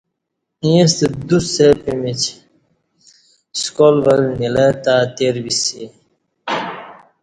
[0.65, 2.21] ییݩستہ دوڅ سہ پِیمِچ
[3.61, 5.83] سکال ول نیلہ تہ تِیر بِیسی